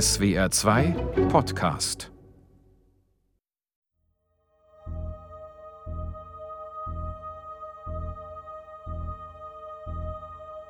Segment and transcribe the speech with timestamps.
[0.00, 0.96] SWR 2
[1.28, 2.10] Podcast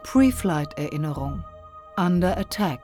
[0.03, 1.43] Pre-Flight-Erinnerung
[1.97, 2.81] Under Attack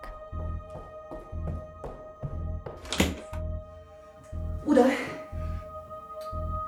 [4.64, 4.86] Oder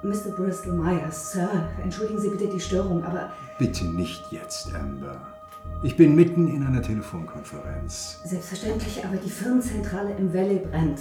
[0.02, 0.32] Mr.
[0.36, 1.48] Bristol Myers, Sir,
[1.82, 5.41] entschuldigen Sie bitte die Störung, aber Bitte nicht jetzt, Amber.
[5.82, 8.20] Ich bin mitten in einer Telefonkonferenz.
[8.24, 11.00] selbstverständlich, aber die Firmenzentrale im Valley brennt.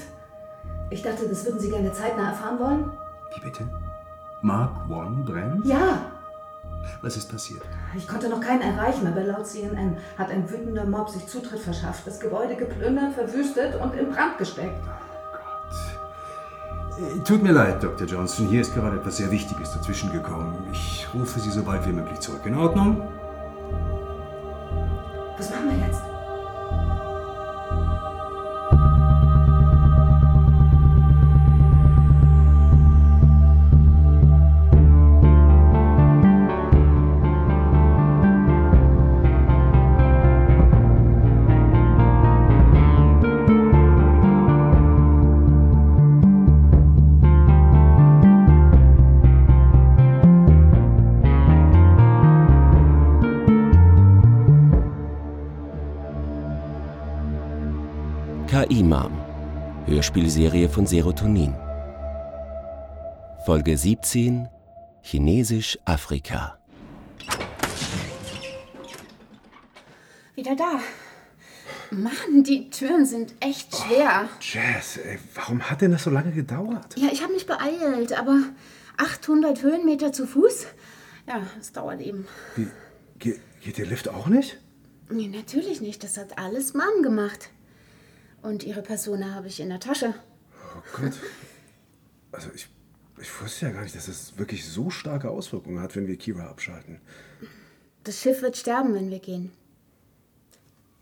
[0.90, 2.92] Ich dachte, das würden Sie gerne zeitnah erfahren wollen?
[3.36, 3.64] Wie bitte?
[4.42, 5.66] Mark One brennt?
[5.66, 6.06] Ja,
[7.04, 7.62] Was ist passiert?
[7.96, 12.08] ich konnte noch keinen erreichen, aber laut CNN hat ein wütender Mob sich Zutritt verschafft,
[12.08, 14.84] das Gebäude geplündert, verwüstet und in Brand gesteckt.
[16.98, 18.08] Äh, Tut mir leid, Dr.
[18.08, 18.48] Johnson.
[18.48, 20.56] Hier ist gerade etwas sehr Wichtiges dazwischen gekommen.
[20.72, 22.42] Ich rufe Sie so bald wie möglich zurück.
[22.46, 23.08] In Ordnung?
[25.42, 25.91] Was machen wir
[58.52, 59.14] KI-Mom,
[59.86, 61.56] Hörspielserie von Serotonin.
[63.46, 64.50] Folge 17
[65.02, 66.60] Chinesisch Afrika.
[70.36, 70.82] Wieder da.
[71.92, 74.28] Mann, die Türen sind echt schwer.
[74.42, 76.98] Jazz, ey, warum hat denn das so lange gedauert?
[76.98, 78.38] Ja, ich habe mich beeilt, aber
[78.98, 80.68] 800 Höhenmeter zu Fuß?
[81.26, 82.28] Ja, es dauert eben.
[82.58, 82.68] Wie,
[83.18, 84.60] ge geht der Lift auch nicht?
[85.10, 86.04] Nee, natürlich nicht.
[86.04, 87.50] Das hat alles Mom gemacht.
[88.42, 90.14] Und ihre Persona habe ich in der Tasche.
[90.76, 91.14] Oh Gott.
[92.32, 92.68] Also ich,
[93.20, 96.48] ich wusste ja gar nicht, dass es wirklich so starke Auswirkungen hat, wenn wir Kira
[96.48, 97.00] abschalten.
[98.04, 99.52] Das Schiff wird sterben, wenn wir gehen.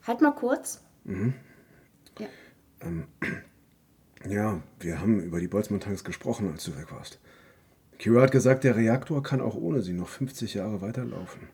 [0.06, 0.82] Halt mal kurz.
[2.20, 2.28] Ja.
[4.28, 7.20] Ja, wir haben über die Boltzmann-Tanks gesprochen, als du weg warst.
[8.00, 11.48] Kira hat gesagt, der Reaktor kann auch ohne sie noch 50 Jahre weiterlaufen.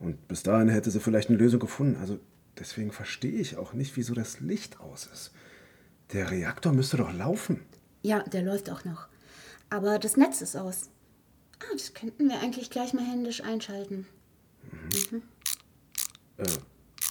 [0.00, 1.96] Und bis dahin hätte sie vielleicht eine Lösung gefunden.
[2.00, 2.18] Also
[2.60, 5.32] deswegen verstehe ich auch nicht, wieso das Licht aus ist.
[6.12, 7.60] Der Reaktor müsste doch laufen.
[8.02, 9.08] Ja, der läuft auch noch.
[9.70, 10.90] Aber das Netz ist aus.
[11.60, 14.06] Ah, das könnten wir eigentlich gleich mal händisch einschalten.
[16.36, 16.44] Äh,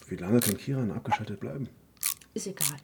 [0.07, 1.69] wie lange kann Kiran abgeschaltet bleiben?
[2.33, 2.77] Ist egal.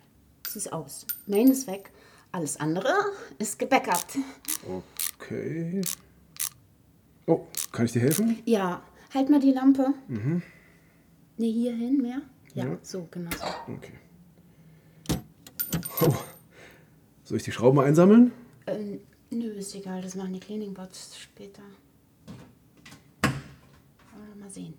[0.47, 1.05] Sie ist aus.
[1.27, 1.91] Main ist weg.
[2.31, 2.93] Alles andere
[3.39, 4.17] ist gebackupt.
[5.17, 5.81] Okay.
[7.25, 8.39] Oh, kann ich dir helfen?
[8.45, 8.83] Ja,
[9.13, 9.93] halt mal die Lampe.
[10.07, 10.43] Mhm.
[11.37, 12.21] Nee, hier hin mehr?
[12.55, 12.77] Ja, Ja.
[12.81, 13.73] so, genau so.
[13.73, 13.93] Okay.
[16.01, 16.13] Oh.
[17.23, 18.31] Soll ich die Schrauben einsammeln?
[18.67, 21.61] Ähm, nö, ist egal, das machen die Cleaning Bots später.
[23.21, 24.73] Wir mal sehen.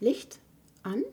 [0.00, 0.38] Licht
[0.82, 1.04] an.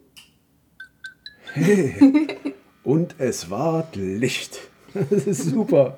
[2.83, 4.59] Und es ward Licht.
[4.93, 5.97] Das ist super.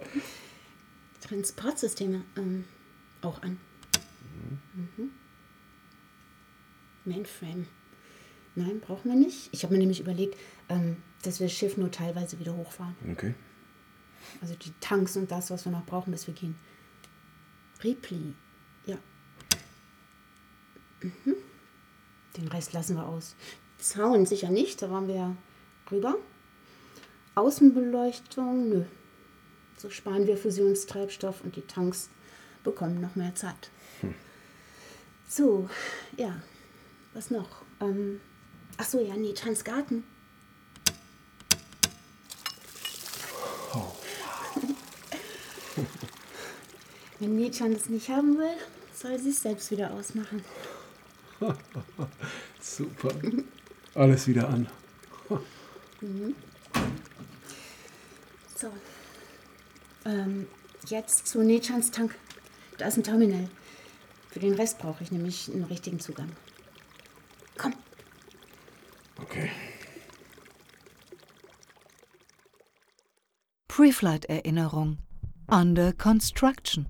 [1.22, 2.66] Transportsysteme ähm,
[3.22, 3.60] auch an.
[4.74, 5.12] Mhm.
[7.04, 7.68] Mainframe.
[8.56, 9.50] Nein, brauchen wir nicht.
[9.52, 10.38] Ich habe mir nämlich überlegt,
[10.70, 12.96] ähm, dass wir das Schiff nur teilweise wieder hochfahren.
[13.12, 13.36] Okay.
[14.42, 16.56] Also die Tanks und das, was wir noch brauchen, bis wir gehen.
[17.84, 18.34] Repli.
[18.86, 18.98] Ja.
[21.02, 21.36] Mhm.
[22.38, 23.36] Den Rest lassen wir aus.
[23.78, 25.36] Zaun sicher nicht, da waren wir ja
[25.92, 26.16] rüber.
[27.36, 28.86] Außenbeleuchtung, nö.
[29.78, 32.10] So sparen wir Fusionstreibstoff und die Tanks
[32.64, 33.70] bekommen noch mehr Zeit.
[35.28, 35.70] So,
[36.18, 36.42] ja.
[37.14, 37.64] Was noch?
[37.82, 38.22] Ähm,
[38.78, 40.04] ach so, ja, nee, Transgarten.
[47.20, 48.56] Wenn Nietzsche das nicht haben will,
[48.94, 50.44] soll sie es selbst wieder ausmachen.
[52.62, 53.10] Super.
[53.94, 54.68] Alles wieder an.
[58.56, 58.72] So.
[60.06, 60.48] Ähm,
[60.88, 62.16] jetzt zu Nechans Tank.
[62.78, 63.50] Da ist ein Terminal.
[64.32, 66.30] Für den Rest brauche ich nämlich einen richtigen Zugang.
[69.26, 69.50] Okay.
[73.68, 75.00] Pre-Flight-Erinnerung
[75.50, 76.86] Under Construction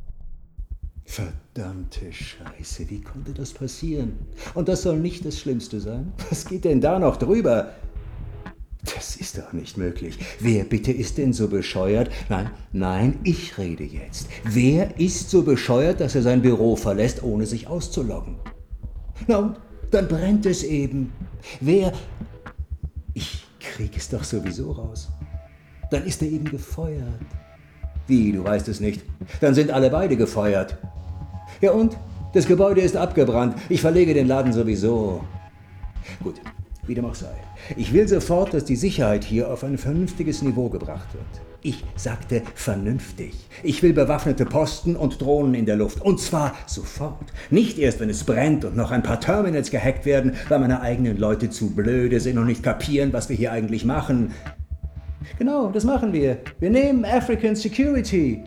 [1.05, 4.17] Verdammte Scheiße, wie konnte das passieren?
[4.53, 6.11] Und das soll nicht das Schlimmste sein?
[6.29, 7.73] Was geht denn da noch drüber?
[8.83, 10.17] Das ist doch nicht möglich.
[10.39, 12.11] Wer bitte ist denn so bescheuert?
[12.27, 14.27] Nein, nein, ich rede jetzt.
[14.43, 18.35] Wer ist so bescheuert, dass er sein Büro verlässt, ohne sich auszuloggen?
[19.27, 19.57] Na und
[19.91, 21.13] dann brennt es eben.
[21.59, 21.93] Wer.
[23.13, 25.09] Ich Krieg ist doch sowieso raus.
[25.91, 27.03] Dann ist er eben gefeuert.
[28.07, 29.01] Wie, du weißt es nicht?
[29.41, 30.77] Dann sind alle beide gefeuert.
[31.61, 31.97] Ja und?
[32.33, 33.55] Das Gebäude ist abgebrannt.
[33.69, 35.23] Ich verlege den Laden sowieso.
[36.21, 36.35] Gut,
[36.85, 37.33] wie dem auch sei.
[37.75, 41.55] Ich will sofort, dass die Sicherheit hier auf ein vernünftiges Niveau gebracht wird.
[41.65, 43.33] Ich sagte vernünftig.
[43.63, 46.00] Ich will bewaffnete Posten und Drohnen in der Luft.
[46.00, 47.33] Und zwar sofort.
[47.50, 51.17] Nicht erst, wenn es brennt und noch ein paar Terminals gehackt werden, weil meine eigenen
[51.17, 54.31] Leute zu blöde sind und nicht kapieren, was wir hier eigentlich machen.
[55.39, 56.38] Genau, das machen wir.
[56.59, 58.44] Wir nehmen African Security.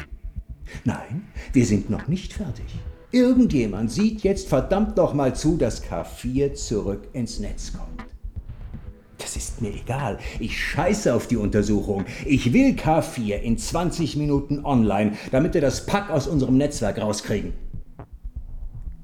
[0.84, 2.66] Nein, wir sind noch nicht fertig.
[3.10, 7.97] Irgendjemand sieht jetzt verdammt noch mal zu, dass K4 zurück ins Netz kommt.
[9.18, 10.18] Das ist mir egal.
[10.38, 12.06] Ich scheiße auf die Untersuchung.
[12.24, 17.52] Ich will K4 in 20 Minuten online, damit wir das Pack aus unserem Netzwerk rauskriegen.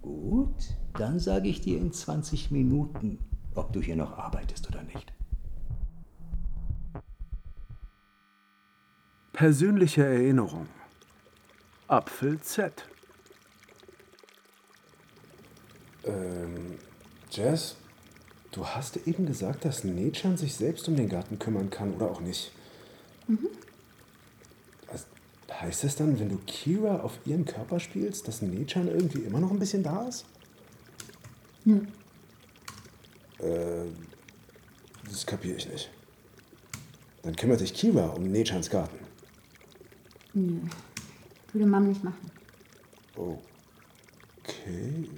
[0.00, 3.18] Gut, dann sage ich dir in 20 Minuten,
[3.54, 5.12] ob du hier noch arbeitest oder nicht.
[9.32, 10.68] Persönliche Erinnerung.
[11.88, 12.86] Apfel Z.
[16.04, 16.78] Ähm,
[17.30, 17.76] Jess,
[18.54, 22.20] du hast eben gesagt, dass Nechan sich selbst um den Garten kümmern kann oder auch
[22.20, 22.52] nicht.
[23.26, 23.48] Mhm.
[24.86, 25.04] Also,
[25.50, 29.50] heißt es dann, wenn du Kira auf ihren Körper spielst, dass Nechan irgendwie immer noch
[29.50, 30.24] ein bisschen da ist?
[31.64, 31.80] Nö.
[33.38, 33.86] Äh,
[35.04, 35.90] das kapiere ich nicht.
[37.22, 38.98] Dann kümmert sich Kira um Nechans Garten.
[40.32, 40.60] Nö.
[41.52, 42.30] Würde Mom nicht machen.
[43.16, 43.40] Okay.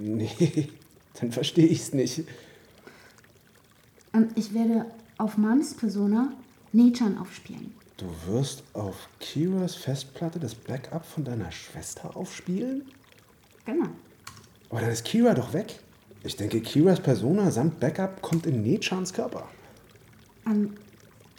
[0.00, 0.70] Nee,
[1.20, 2.24] dann verstehe ich es nicht.
[4.14, 4.86] Ähm, ich werde
[5.18, 6.32] auf Mams Persona
[6.72, 7.74] Nechan aufspielen.
[7.96, 12.82] Du wirst auf Kiras Festplatte das Backup von deiner Schwester aufspielen?
[13.64, 13.88] Genau.
[14.70, 15.80] Aber dann ist Kira doch weg.
[16.22, 19.48] Ich denke, Kiras Persona samt Backup kommt in Nechans Körper.
[20.46, 20.74] Ähm,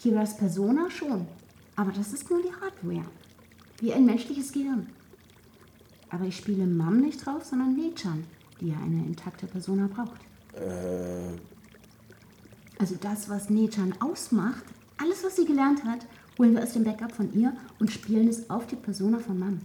[0.02, 1.28] Kiras Persona schon.
[1.76, 3.06] Aber das ist nur die Hardware.
[3.80, 4.88] Wie ein menschliches Gehirn.
[6.10, 8.26] Aber ich spiele Mom nicht drauf, sondern Nechan,
[8.60, 10.22] die ja eine intakte Persona braucht.
[10.54, 11.38] Äh.
[12.80, 14.64] Also das, was Nechan ausmacht,
[14.98, 16.06] alles, was sie gelernt hat,
[16.38, 19.60] holen wir aus dem Backup von ihr und spielen es auf die Persona von Mom.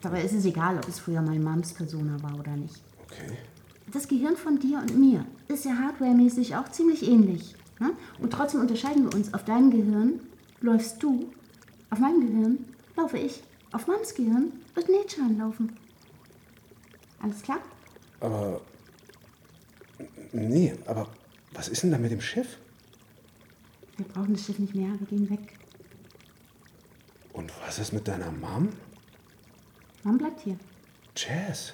[0.00, 2.80] Dabei ist es egal, ob es früher mal Moms Persona war oder nicht.
[3.04, 3.36] Okay.
[3.92, 7.54] Das Gehirn von dir und mir ist ja hardwaremäßig auch ziemlich ähnlich.
[7.80, 7.90] Ne?
[8.20, 9.34] Und trotzdem unterscheiden wir uns.
[9.34, 10.20] Auf deinem Gehirn
[10.60, 11.26] läufst du,
[11.90, 12.58] auf meinem Gehirn
[12.96, 13.42] laufe ich.
[13.72, 15.72] Auf Mams Gehirn wird Nechan laufen.
[17.20, 17.58] Alles klar?
[18.20, 18.60] Aber.
[20.32, 21.08] Nee, aber
[21.52, 22.58] was ist denn da mit dem Schiff?
[23.96, 25.54] Wir brauchen das Schiff nicht mehr, wir gehen weg.
[27.32, 28.68] Und was ist mit deiner Mom?
[30.02, 30.56] Mom bleibt hier.
[31.16, 31.72] Jazz.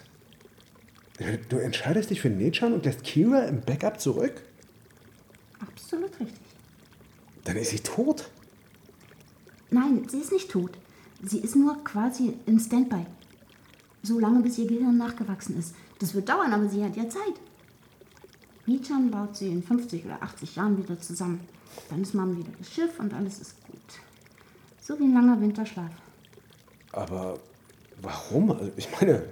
[1.48, 4.42] Du entscheidest dich für Nechan und lässt Kira im Backup zurück?
[5.60, 6.40] Absolut richtig.
[7.44, 8.30] Dann ist sie tot.
[9.70, 10.78] Nein, sie ist nicht tot.
[11.22, 13.06] Sie ist nur quasi im Standby.
[14.02, 15.74] So lange, bis ihr Gehirn nachgewachsen ist.
[16.02, 17.34] Das wird dauern, aber sie hat ja Zeit.
[18.66, 21.46] Michan baut sie in 50 oder 80 Jahren wieder zusammen.
[21.88, 23.78] Dann ist Mom wieder das Schiff und alles ist gut.
[24.81, 25.93] So wie ein langer Winterschlaf.
[26.90, 27.38] Aber
[28.00, 28.50] warum?
[28.50, 29.22] Also ich meine,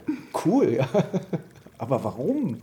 [0.44, 0.88] cool, ja.
[1.78, 2.60] Aber warum?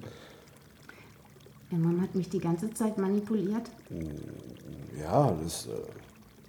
[1.69, 3.69] Ja, Mom hat mich die ganze Zeit manipuliert.
[4.97, 5.67] Ja, das.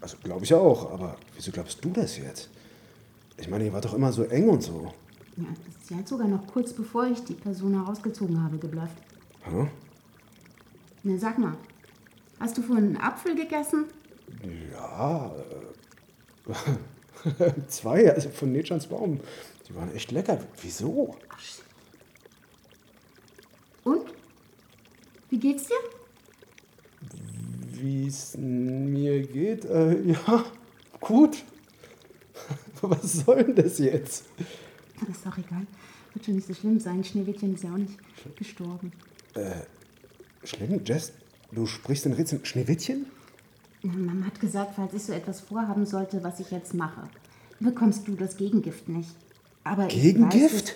[0.00, 0.92] Also glaube ich auch.
[0.92, 2.50] Aber wieso glaubst du das jetzt?
[3.36, 4.92] Ich meine, ihr wart doch immer so eng und so.
[5.38, 5.44] Ja,
[5.82, 8.96] sie hat sogar noch kurz bevor ich die Person herausgezogen habe, geblufft.
[9.44, 9.68] Hä?
[11.04, 11.56] Na, sag mal,
[12.40, 13.84] hast du vorhin einen Apfel gegessen?
[14.72, 15.32] Ja.
[16.48, 19.20] Äh, zwei, also von Nechans Baum.
[19.68, 20.40] Die waren echt lecker.
[20.60, 21.14] Wieso?
[23.84, 24.12] Und?
[25.30, 25.76] Wie geht's dir?
[27.70, 29.64] Wie es mir geht?
[29.66, 30.44] Äh, ja,
[31.00, 31.44] gut.
[32.80, 34.24] Was soll denn das jetzt?
[35.00, 35.66] Das ist doch egal.
[36.14, 37.04] Wird schon nicht so schlimm sein.
[37.04, 37.98] Schneewittchen ist ja auch nicht
[38.36, 38.92] gestorben.
[39.34, 39.50] Äh,
[40.44, 40.80] schlimm?
[40.84, 41.12] Jess,
[41.52, 42.44] du sprichst in Rätseln.
[42.44, 43.06] Schneewittchen?
[43.82, 47.08] Na, Mama hat gesagt, falls ich so etwas vorhaben sollte, was ich jetzt mache,
[47.60, 49.14] bekommst du das Gegengift nicht.
[49.64, 50.68] Aber Gegengift?
[50.68, 50.74] weiß,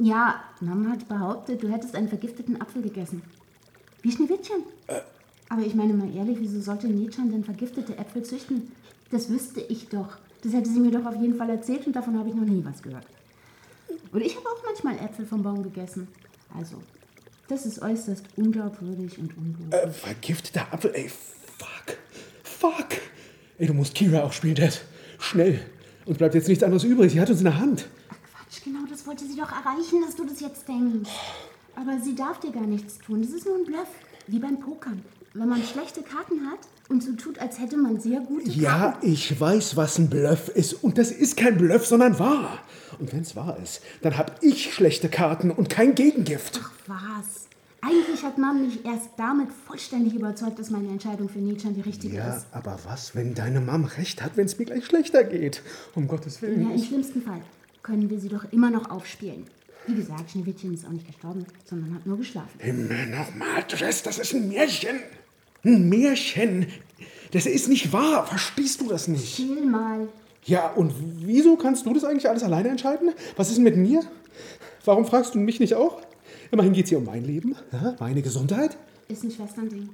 [0.00, 3.22] ja, Mama hat behauptet, du hättest einen vergifteten Apfel gegessen.
[4.02, 4.62] Wie Schneewittchen.
[4.86, 5.00] Äh.
[5.48, 8.70] Aber ich meine mal ehrlich, wieso sollte Nechan denn vergiftete Äpfel züchten?
[9.10, 10.18] Das wüsste ich doch.
[10.42, 12.62] Das hätte sie mir doch auf jeden Fall erzählt und davon habe ich noch nie
[12.64, 13.06] was gehört.
[14.12, 16.08] Und ich habe auch manchmal Äpfel vom Baum gegessen.
[16.56, 16.82] Also,
[17.48, 19.72] das ist äußerst unglaubwürdig und ungut.
[19.72, 20.92] Äh, vergifteter Apfel?
[20.94, 21.96] Ey, fuck.
[22.42, 22.88] Fuck.
[23.58, 24.80] Ey, du musst Kira auch spielen, Dad.
[25.18, 25.60] Schnell.
[26.06, 27.12] Uns bleibt jetzt nichts anderes übrig.
[27.12, 27.88] Sie hat uns in der Hand.
[28.08, 31.10] Quatsch, genau das wollte sie doch erreichen, dass du das jetzt denkst.
[31.74, 33.22] Aber sie darf dir gar nichts tun.
[33.22, 33.88] Das ist nur ein Bluff.
[34.26, 35.02] wie beim Pokern.
[35.34, 39.12] Wenn man schlechte Karten hat und so tut, als hätte man sehr gute Ja, Karten.
[39.12, 40.72] ich weiß, was ein Bluff ist.
[40.82, 42.58] Und das ist kein Bluff, sondern wahr.
[42.98, 46.60] Und wenn es wahr ist, dann habe ich schlechte Karten und kein Gegengift.
[46.86, 47.46] Was?
[47.80, 52.16] Eigentlich hat Mom mich erst damit vollständig überzeugt, dass meine Entscheidung für Nietzsche die richtige
[52.16, 52.46] Ja, ist.
[52.50, 55.62] aber was, wenn deine Mom recht hat, wenn es mir gleich schlechter geht?
[55.94, 56.68] Um Gottes Willen.
[56.68, 57.40] Ja, im schlimmsten Fall
[57.84, 59.44] können wir sie doch immer noch aufspielen.
[59.86, 62.50] Wie gesagt, Schneewittchen ist auch nicht gestorben, sondern hat nur geschlafen.
[62.58, 64.96] Himmel nochmal, Jess, das ist ein Märchen.
[65.68, 66.66] Ein Märchen.
[67.32, 68.26] Das ist nicht wahr.
[68.26, 69.36] Verstehst du das nicht?
[69.36, 70.08] Chill mal.
[70.44, 73.12] Ja, und wieso kannst du das eigentlich alles alleine entscheiden?
[73.36, 74.00] Was ist denn mit mir?
[74.86, 76.00] Warum fragst du mich nicht auch?
[76.50, 77.54] Immerhin geht es hier um mein Leben,
[78.00, 78.78] meine Gesundheit.
[79.08, 79.90] Ist ein Schwesternding.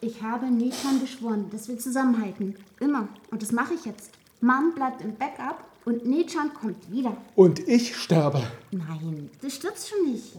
[0.00, 2.56] Ich habe Nechan geschworen, dass wir zusammenhalten.
[2.80, 3.08] Immer.
[3.30, 4.10] Und das mache ich jetzt.
[4.40, 7.16] Mom bleibt im Backup und Nechan kommt wieder.
[7.36, 8.42] Und ich sterbe.
[8.72, 10.32] Nein, du stirbst schon nicht.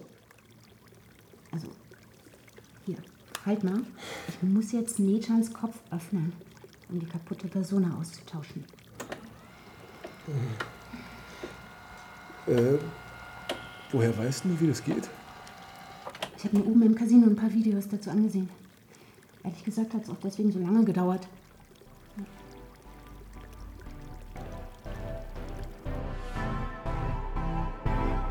[1.53, 1.67] Also,
[3.45, 3.81] halt mal.
[4.27, 6.33] Ich muss jetzt Nechans Kopf öffnen,
[6.89, 8.63] um die kaputte Persona auszutauschen.
[12.47, 12.77] Äh,
[13.91, 15.09] woher weißt du, wie das geht?
[16.37, 18.49] Ich habe mir oben im Casino ein paar Videos dazu angesehen.
[19.43, 21.27] Ehrlich gesagt hat es auch deswegen so lange gedauert.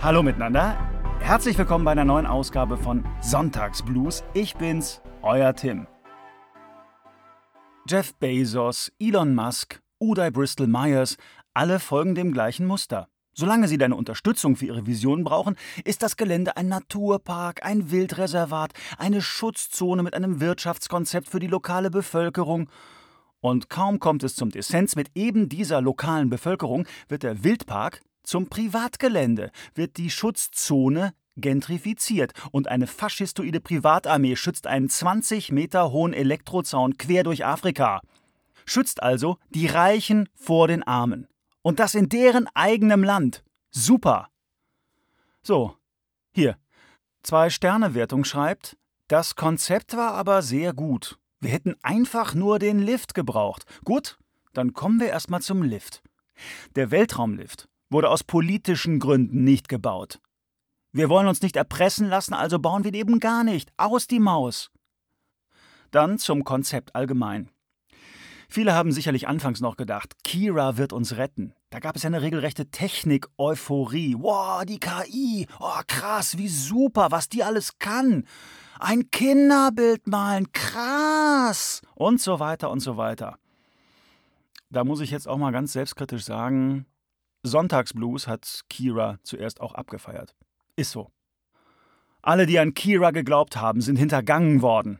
[0.03, 0.90] Hallo miteinander.
[1.31, 4.25] Herzlich willkommen bei einer neuen Ausgabe von Sonntagsblues.
[4.35, 5.87] Ich bin's, euer Tim.
[7.89, 11.19] Jeff Bezos, Elon Musk, Uday Bristol Myers,
[11.55, 13.07] alle folgen dem gleichen Muster.
[13.33, 18.73] Solange sie deine Unterstützung für ihre Visionen brauchen, ist das Gelände ein Naturpark, ein Wildreservat,
[18.99, 22.69] eine Schutzzone mit einem Wirtschaftskonzept für die lokale Bevölkerung.
[23.41, 28.49] Und kaum kommt es zum Dissens mit eben dieser lokalen Bevölkerung, wird der Wildpark zum
[28.49, 36.97] Privatgelände, wird die Schutzzone gentrifiziert und eine faschistoide Privatarmee schützt einen 20 Meter hohen Elektrozaun
[36.99, 38.01] quer durch Afrika.
[38.67, 41.27] Schützt also die Reichen vor den Armen.
[41.63, 43.45] Und das in deren eigenem Land.
[43.71, 44.29] Super.
[45.43, 45.77] So,
[46.33, 46.57] hier.
[47.23, 48.77] Zwei-Sterne-Wertung schreibt,
[49.09, 51.19] das Konzept war aber sehr gut.
[51.41, 53.65] Wir hätten einfach nur den Lift gebraucht.
[53.85, 54.19] Gut,
[54.53, 56.03] dann kommen wir erstmal zum Lift.
[56.77, 60.21] Der Weltraumlift wurde aus politischen Gründen nicht gebaut.
[60.93, 63.73] Wir wollen uns nicht erpressen lassen, also bauen wir eben gar nicht.
[63.77, 64.71] Aus die Maus.
[65.91, 67.51] Dann zum Konzept allgemein.
[68.49, 71.55] Viele haben sicherlich anfangs noch gedacht, Kira wird uns retten.
[71.71, 74.17] Da gab es ja eine regelrechte Technik-Euphorie.
[74.19, 75.47] Wow, die KI.
[75.61, 78.27] Oh, krass, wie super, was die alles kann.
[78.81, 81.83] Ein Kinderbild malen, krass.
[81.95, 83.39] Und so weiter und so weiter.
[84.69, 86.87] Da muss ich jetzt auch mal ganz selbstkritisch sagen,
[87.45, 90.35] Sonntagsblues hat Kira zuerst auch abgefeiert.
[90.81, 91.13] Ist so.
[92.23, 94.99] Alle, die an Kira geglaubt haben, sind hintergangen worden.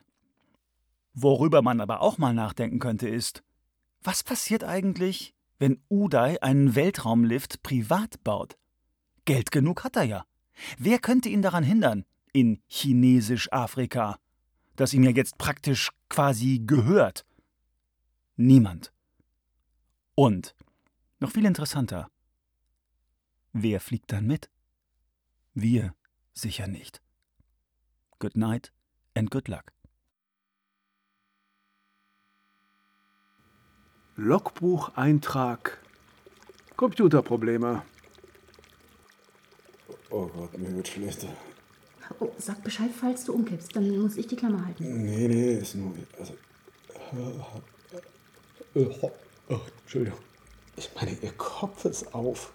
[1.15, 3.43] Worüber man aber auch mal nachdenken könnte, ist,
[4.03, 8.59] was passiert eigentlich, wenn Uday einen Weltraumlift privat baut?
[9.25, 10.27] Geld genug hat er ja.
[10.77, 14.19] Wer könnte ihn daran hindern, in Chinesisch-Afrika,
[14.77, 17.25] das ihm ja jetzt praktisch quasi gehört?
[18.37, 18.93] Niemand.
[20.15, 20.55] Und,
[21.21, 22.11] noch viel interessanter,
[23.55, 24.51] wer fliegt dann mit?
[25.55, 25.95] Wir
[26.33, 27.01] sicher nicht.
[28.19, 28.73] Good night
[29.15, 29.73] and good luck.
[34.17, 35.79] Logbucheintrag.
[36.77, 37.83] Computerprobleme.
[40.11, 41.29] Oh Gott, mir wird schlechter.
[42.19, 45.05] Oh, sag Bescheid, falls du umkippst, dann muss ich die Klammer halten.
[45.05, 45.95] Nee, nee, ist nur.
[46.19, 46.35] Also,
[49.49, 50.19] oh, Entschuldigung.
[50.77, 52.53] Ich meine, ihr Kopf ist auf.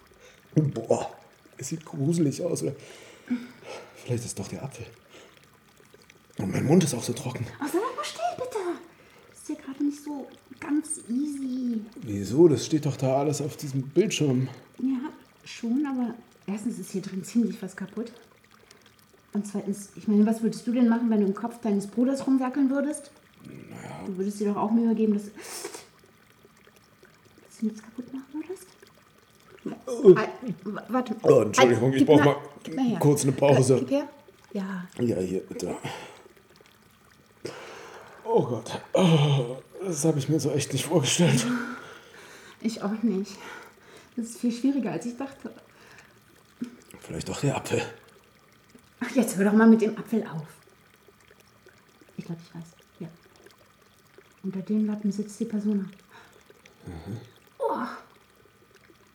[0.54, 1.16] Boah,
[1.58, 2.62] es sieht gruselig aus.
[2.62, 2.74] Oder?
[3.96, 4.86] Vielleicht ist es doch der Apfel.
[6.38, 7.46] Und mein Mund ist auch so trocken.
[7.60, 8.58] Sei doch mal still, bitte.
[9.30, 10.26] Das ist ja gerade nicht so
[10.60, 11.80] ganz easy.
[12.02, 12.48] Wieso?
[12.48, 14.48] Das steht doch da alles auf diesem Bildschirm.
[14.78, 15.10] Ja,
[15.44, 16.14] schon, aber
[16.46, 18.12] erstens ist hier drin ziemlich was kaputt.
[19.32, 22.26] Und zweitens, ich meine, was würdest du denn machen, wenn du im Kopf deines Bruders
[22.26, 23.10] rumwackeln würdest?
[23.44, 24.02] Naja.
[24.06, 25.32] Du würdest dir doch auch Mühe geben, dass, dass
[27.60, 28.66] du nichts kaputt machen würdest?
[29.66, 30.16] W-
[30.88, 31.16] Warte.
[31.22, 32.36] Oh, Entschuldigung, ich gib brauch mir-
[32.76, 32.98] mal her.
[33.00, 33.76] kurz eine Pause.
[33.80, 34.08] Gib her.
[34.52, 35.74] Ja, Ja, hier, bitte.
[38.24, 38.80] Oh Gott.
[38.92, 41.46] Oh, das habe ich mir so echt nicht vorgestellt.
[42.60, 43.36] ich auch nicht.
[44.16, 45.52] Das ist viel schwieriger, als ich dachte.
[47.00, 47.82] Vielleicht doch der Apfel.
[49.00, 50.46] Ach, jetzt hör doch mal mit dem Apfel auf.
[52.16, 52.64] Ich glaube, ich weiß.
[53.00, 53.08] Ja.
[54.42, 55.84] Unter dem Lappen sitzt die Persona.
[57.58, 57.82] Oh,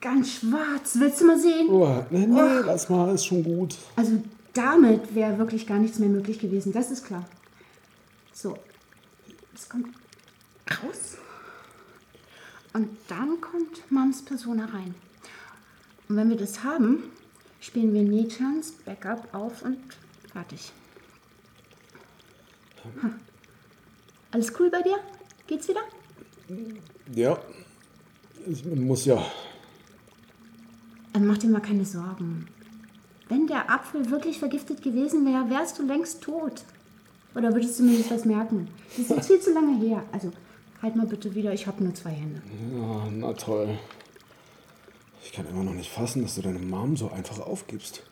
[0.02, 0.96] ganz schwarz.
[0.98, 1.68] Willst du mal sehen?
[1.70, 3.76] Oh, nee, nee, lass mal, ist schon gut.
[3.96, 7.26] Also damit wäre wirklich gar nichts mehr möglich gewesen, das ist klar.
[8.34, 8.58] So,
[9.54, 9.88] es kommt
[10.70, 11.16] raus.
[12.74, 14.94] Und dann kommt Mams Persona rein.
[16.08, 17.04] Und wenn wir das haben,
[17.60, 19.78] spielen wir Nechans Backup auf und
[20.32, 20.72] fertig.
[23.00, 23.14] Hm.
[24.32, 24.98] Alles cool bei dir?
[25.46, 25.82] Geht's wieder?
[27.14, 27.38] Ja,
[28.50, 29.22] es muss ja.
[31.12, 32.46] Dann mach dir mal keine Sorgen.
[33.28, 36.64] Wenn der Apfel wirklich vergiftet gewesen wäre, wärst du längst tot.
[37.34, 38.68] Oder würdest du mir nicht was merken?
[38.88, 40.02] Das ist jetzt viel zu lange her.
[40.12, 40.32] Also,
[40.82, 42.42] halt mal bitte wieder, ich habe nur zwei Hände.
[42.74, 43.78] Ja, na toll.
[45.24, 48.02] Ich kann immer noch nicht fassen, dass du deine Mom so einfach aufgibst.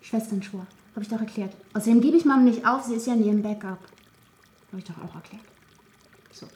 [0.00, 1.54] Schwesternschwur, habe ich doch erklärt.
[1.74, 3.78] Außerdem gebe ich Mom nicht auf, sie ist ja in ihrem Backup.
[4.68, 5.44] Habe ich doch auch erklärt.
[6.32, 6.46] So.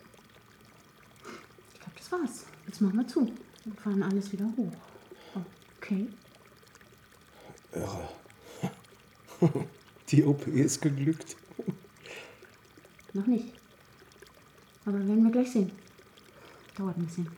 [1.75, 2.45] Ich glaube, das war's.
[2.66, 4.73] Jetzt machen wir zu und fahren alles wieder hoch.
[5.87, 6.09] Okay.
[7.73, 8.09] Irre.
[10.09, 11.37] Die OP ist geglückt.
[13.12, 13.52] Noch nicht.
[14.85, 15.71] Aber werden wir gleich sehen.
[16.76, 17.28] Dauert ein bisschen.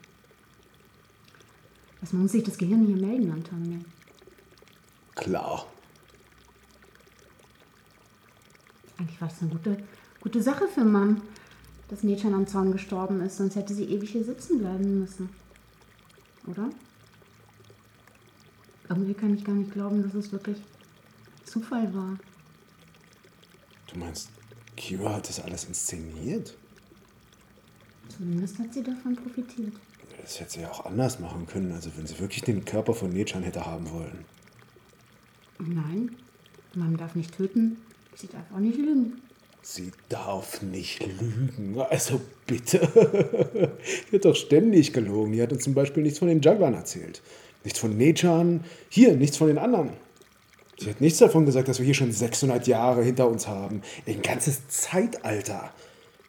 [2.00, 3.81] Erstmal muss sich das Gehirn hier melden, Antonio.
[5.14, 5.67] Klar.
[8.97, 9.76] Eigentlich war es eine gute,
[10.23, 11.21] gute Sache für Mom,
[11.88, 15.28] dass Nechan am Zaun gestorben ist, sonst hätte sie ewig hier sitzen bleiben müssen.
[16.47, 16.71] Oder?
[18.88, 20.59] Irgendwie kann ich gar nicht glauben, dass es wirklich
[21.45, 22.18] Zufall war.
[23.92, 24.30] Du meinst,
[24.76, 26.57] Kira hat das alles inszeniert?
[28.09, 29.75] Zumindest hat sie davon profitiert.
[30.21, 33.11] Das hätte sie ja auch anders machen können, also wenn sie wirklich den Körper von
[33.11, 34.25] Nechan hätte haben wollen.
[35.59, 36.16] Nein,
[36.75, 37.78] man darf nicht töten,
[38.14, 39.21] sie darf auch nicht lügen.
[39.62, 41.78] Sie darf nicht lügen.
[41.90, 42.78] Also bitte.
[44.11, 45.33] die hat doch ständig gelogen.
[45.33, 47.21] Die hat uns zum Beispiel nichts von den Jugglern erzählt.
[47.68, 48.64] Nichts von Nechan.
[48.88, 49.90] Hier, nichts von den anderen.
[50.78, 53.82] Sie hat nichts davon gesagt, dass wir hier schon 600 Jahre hinter uns haben.
[54.06, 55.70] Ein ganzes Zeitalter.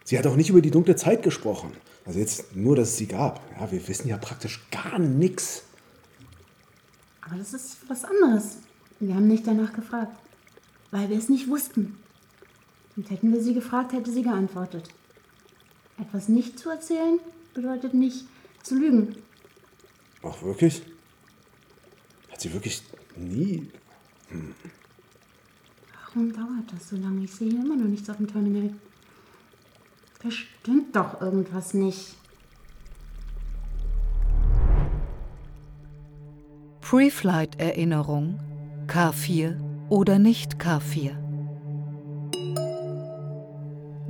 [0.03, 1.71] Sie hat auch nicht über die dunkle Zeit gesprochen.
[2.05, 3.41] Also jetzt nur, dass es sie gab.
[3.57, 5.63] Ja, wir wissen ja praktisch gar nichts.
[7.21, 8.57] Aber das ist was anderes.
[8.99, 10.11] Wir haben nicht danach gefragt,
[10.91, 11.95] weil wir es nicht wussten.
[12.97, 14.89] Und hätten wir sie gefragt, hätte sie geantwortet.
[16.01, 17.17] Etwas nicht zu erzählen
[17.53, 18.25] bedeutet nicht
[18.61, 19.15] zu lügen.
[20.21, 20.81] Ach, wirklich?
[22.39, 22.81] Hat sie wirklich
[23.17, 23.69] nie.
[24.29, 24.55] Hm.
[26.05, 27.25] Warum dauert das so lange?
[27.25, 28.73] Ich sehe immer noch nichts auf dem Terminal.
[30.23, 32.15] Da stimmt doch irgendwas nicht.
[36.79, 38.39] Pre-Flight-Erinnerung
[38.87, 41.17] K4 oder nicht K4.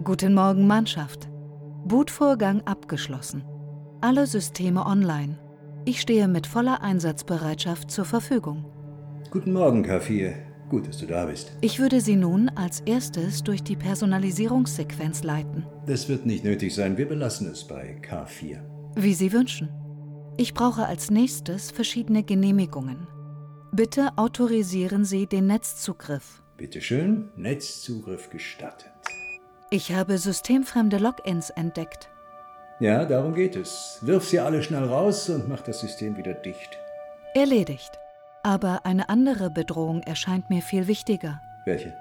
[0.03, 1.27] Guten Morgen, Mannschaft.
[1.83, 3.43] Bootvorgang abgeschlossen.
[4.01, 5.48] Alle Systeme online.
[5.85, 8.65] Ich stehe mit voller Einsatzbereitschaft zur Verfügung.
[9.31, 10.33] Guten Morgen, K4.
[10.69, 11.51] Gut, dass du da bist.
[11.61, 15.65] Ich würde Sie nun als erstes durch die Personalisierungssequenz leiten.
[15.87, 16.97] Das wird nicht nötig sein.
[16.97, 18.59] Wir belassen es bei K4.
[18.95, 19.69] Wie Sie wünschen.
[20.37, 23.07] Ich brauche als nächstes verschiedene Genehmigungen.
[23.71, 26.43] Bitte autorisieren Sie den Netzzugriff.
[26.57, 28.91] Bitte schön, Netzzugriff gestattet.
[29.71, 32.09] Ich habe systemfremde Logins entdeckt.
[32.79, 33.99] Ja, darum geht es.
[34.01, 36.77] Wirf sie alle schnell raus und mach das System wieder dicht.
[37.33, 37.91] Erledigt.
[38.41, 41.41] Aber eine andere Bedrohung erscheint mir viel wichtiger.
[41.65, 41.93] Welche?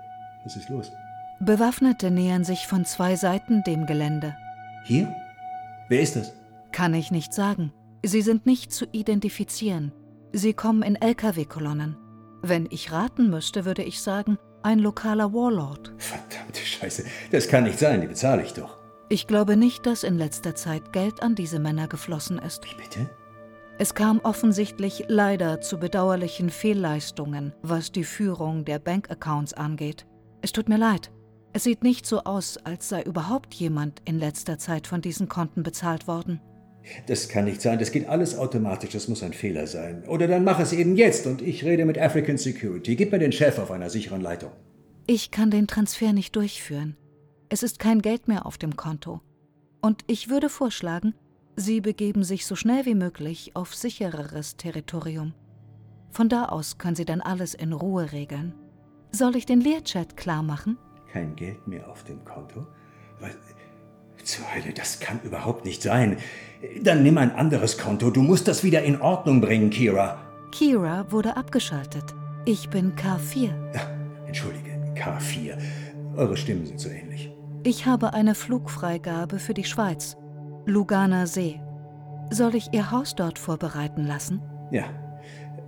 [0.44, 0.92] Was ist los?
[1.40, 4.36] Bewaffnete nähern sich von zwei Seiten dem Gelände.
[4.84, 5.12] Hier?
[5.88, 6.32] Wer ist das?
[6.70, 7.72] Kann ich nicht sagen.
[8.04, 9.92] Sie sind nicht zu identifizieren.
[10.32, 11.96] Sie kommen in Lkw-Kolonnen.
[12.42, 15.92] Wenn ich raten müsste, würde ich sagen, ein lokaler Warlord.
[15.98, 18.77] Verdammte Scheiße, das kann nicht sein, die bezahle ich doch.
[19.10, 22.64] Ich glaube nicht, dass in letzter Zeit Geld an diese Männer geflossen ist.
[22.64, 23.08] Wie bitte?
[23.78, 30.04] Es kam offensichtlich leider zu bedauerlichen Fehlleistungen, was die Führung der Bankaccounts angeht.
[30.42, 31.10] Es tut mir leid.
[31.54, 35.62] Es sieht nicht so aus, als sei überhaupt jemand in letzter Zeit von diesen Konten
[35.62, 36.40] bezahlt worden.
[37.06, 40.04] Das kann nicht sein, das geht alles automatisch, das muss ein Fehler sein.
[40.06, 42.96] Oder dann mach es eben jetzt und ich rede mit African Security.
[42.96, 44.50] Gib mir den Chef auf einer sicheren Leitung.
[45.06, 46.96] Ich kann den Transfer nicht durchführen.
[47.50, 49.20] Es ist kein Geld mehr auf dem Konto.
[49.80, 51.14] Und ich würde vorschlagen,
[51.56, 55.34] Sie begeben sich so schnell wie möglich auf sichereres Territorium.
[56.10, 58.54] Von da aus können Sie dann alles in Ruhe regeln.
[59.10, 60.78] Soll ich den Learchat klar machen?
[61.12, 62.66] Kein Geld mehr auf dem Konto?
[63.18, 63.32] Was?
[64.22, 66.18] Zur Hölle, das kann überhaupt nicht sein.
[66.82, 68.10] Dann nimm ein anderes Konto.
[68.10, 70.18] Du musst das wieder in Ordnung bringen, Kira.
[70.52, 72.04] Kira wurde abgeschaltet.
[72.44, 73.50] Ich bin K4.
[73.74, 73.90] Ja,
[74.26, 75.56] entschuldige, K4.
[76.16, 77.30] Eure Stimmen sind so ähnlich.
[77.64, 80.16] Ich habe eine Flugfreigabe für die Schweiz.
[80.64, 81.60] Luganer See.
[82.30, 84.40] Soll ich Ihr Haus dort vorbereiten lassen?
[84.70, 84.84] Ja,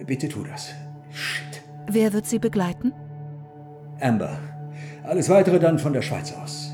[0.06, 0.74] bitte tu das.
[1.10, 1.62] Shit.
[1.86, 2.92] Wer wird Sie begleiten?
[4.00, 4.38] Amber.
[5.04, 6.72] Alles weitere dann von der Schweiz aus.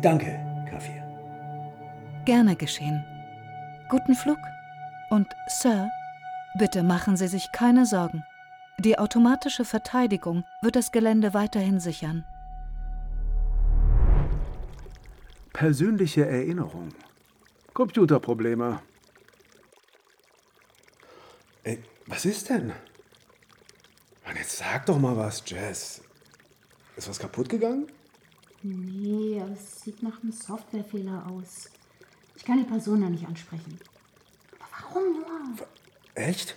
[0.00, 0.26] danke,
[0.68, 2.24] K4.
[2.24, 3.04] Gerne geschehen.
[3.88, 4.38] Guten Flug.
[5.10, 5.88] Und Sir,
[6.58, 8.24] bitte machen Sie sich keine Sorgen.
[8.78, 12.24] Die automatische Verteidigung wird das Gelände weiterhin sichern.
[15.52, 16.90] Persönliche Erinnerung.
[17.74, 18.80] Computerprobleme.
[21.64, 22.68] Ey, was ist denn?
[24.24, 26.02] Mann, jetzt sag doch mal was, Jess.
[26.96, 27.86] Ist was kaputt gegangen?
[28.62, 31.70] Nee, aber es sieht nach einem Softwarefehler aus.
[32.36, 33.78] Ich kann die Person da nicht ansprechen.
[34.58, 35.66] Aber warum nur?
[36.14, 36.54] Echt?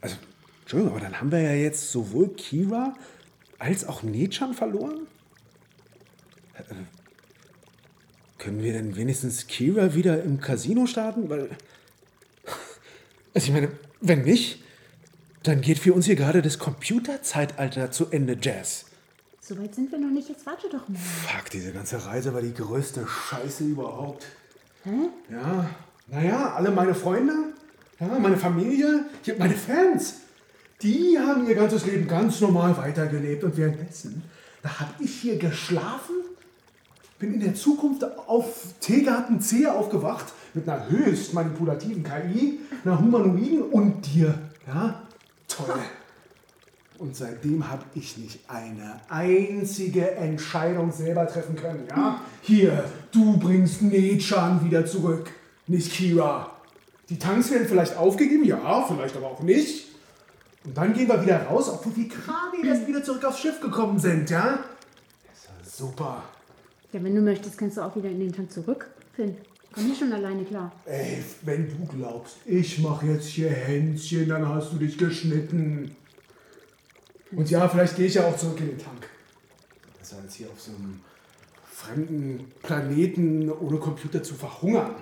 [0.00, 0.16] Also,
[0.60, 2.94] Entschuldigung, aber dann haben wir ja jetzt sowohl Kira
[3.58, 5.06] als auch Nechan verloren?
[6.54, 6.62] Äh,
[8.48, 11.28] können wir denn wenigstens Kira wieder im Casino starten?
[11.28, 11.50] Weil.
[13.34, 13.68] Also, ich meine,
[14.00, 14.62] wenn nicht,
[15.42, 18.86] dann geht für uns hier gerade das Computerzeitalter zu Ende, Jazz.
[19.42, 20.98] So weit sind wir noch nicht, jetzt warte doch mal.
[20.98, 24.24] Fuck, diese ganze Reise war die größte Scheiße überhaupt.
[24.84, 25.10] Hä?
[25.30, 25.68] Ja,
[26.06, 27.34] naja, alle meine Freunde,
[28.00, 29.04] ja, meine Familie,
[29.38, 30.20] meine Fans,
[30.80, 33.44] die haben ihr ganzes Leben ganz normal weitergelebt.
[33.44, 34.22] Und währenddessen,
[34.62, 36.14] da habe ich hier geschlafen,
[37.18, 43.62] bin in der Zukunft auf Teegarten C aufgewacht mit einer höchst manipulativen KI, einer Humanoiden
[43.62, 44.38] und dir.
[44.66, 45.02] Ja,
[45.48, 45.78] toll.
[46.98, 51.86] Und seitdem habe ich nicht eine einzige Entscheidung selber treffen können.
[51.88, 52.20] Ja?
[52.42, 55.30] Hier, du bringst Nechan wieder zurück,
[55.68, 56.50] nicht Kira.
[57.08, 59.86] Die Tanks werden vielleicht aufgegeben, ja, vielleicht aber auch nicht.
[60.64, 63.98] Und dann gehen wir wieder raus, obwohl wir gerade erst wieder zurück aufs Schiff gekommen
[63.98, 64.58] sind, ja?
[65.24, 66.24] Das ist super.
[66.92, 69.36] Ja, wenn du möchtest, kannst du auch wieder in den Tank zurück, Finn.
[69.72, 70.72] Komm ich schon alleine klar.
[70.86, 75.94] Ey, wenn du glaubst, ich mache jetzt hier Händchen, dann hast du dich geschnitten.
[77.30, 79.06] Und ja, vielleicht gehe ich ja auch zurück in den Tank.
[79.98, 81.00] Besser als hier auf so einem
[81.64, 84.94] fremden Planeten ohne Computer zu verhungern.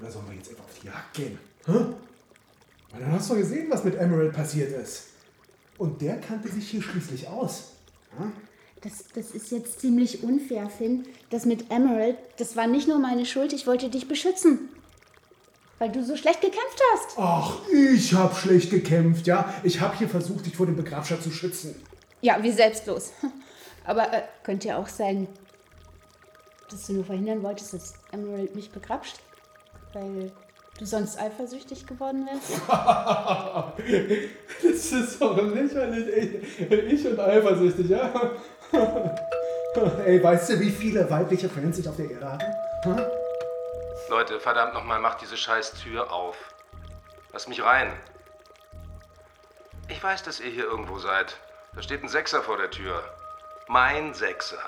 [0.00, 1.38] Oder sollen wir jetzt etwa auf die Jagd gehen?
[1.66, 1.84] Hä?
[2.90, 5.08] Weil dann hast du gesehen, was mit Emerald passiert ist.
[5.76, 7.72] Und der kannte sich hier schließlich aus.
[8.18, 8.32] Ja?
[8.82, 11.06] Das, das ist jetzt ziemlich unfair, Finn.
[11.28, 14.70] Das mit Emerald, das war nicht nur meine Schuld, ich wollte dich beschützen.
[15.78, 17.18] Weil du so schlecht gekämpft hast.
[17.18, 19.52] Ach, ich habe schlecht gekämpft, ja.
[19.64, 21.74] Ich habe hier versucht, dich vor dem Begrabscher zu schützen.
[22.20, 23.12] Ja, wie selbstlos.
[23.84, 25.26] Aber äh, könnte ja auch sein,
[26.70, 29.16] dass du nur verhindern wolltest, dass Emerald mich begrapscht.
[29.92, 30.30] Weil
[30.78, 32.60] du sonst eifersüchtig geworden wärst.
[34.62, 36.06] das ist doch lächerlich.
[36.06, 36.86] Ey.
[36.94, 38.32] Ich und eifersüchtig, ja.
[40.04, 42.44] Ey, weißt du, wie viele weibliche Fans ich auf der Erde habe?
[42.84, 43.06] Hm?
[44.08, 46.36] Leute, verdammt nochmal, macht diese scheiß Tür auf.
[47.32, 47.92] Lass mich rein.
[49.88, 51.36] Ich weiß, dass ihr hier irgendwo seid.
[51.74, 53.02] Da steht ein Sechser vor der Tür.
[53.68, 54.58] Mein Sechser.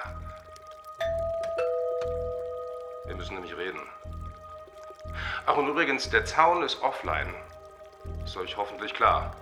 [3.07, 3.81] Wir müssen nämlich reden.
[5.47, 7.35] Ach, und übrigens, der Zaun ist offline.
[8.25, 9.35] Ist euch hoffentlich klar.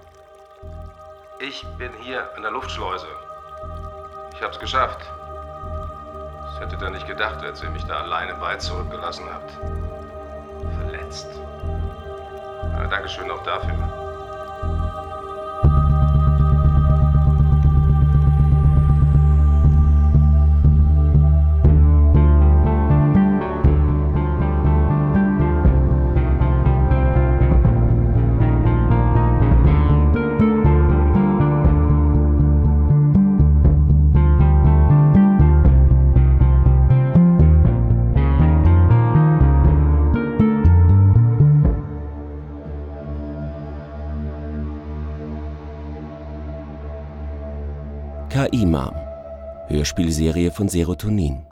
[1.39, 3.07] Ich bin hier an der Luftschleuse.
[4.41, 5.01] Ich hab's geschafft.
[6.41, 9.51] Das hättet ihr nicht gedacht, als ihr mich da alleine weit zurückgelassen habt.
[10.79, 11.29] Verletzt.
[12.73, 14.00] Ja, Dankeschön auch dafür.
[48.51, 48.95] KI-Mom.
[49.69, 51.50] Hörspielserie von Serotonin.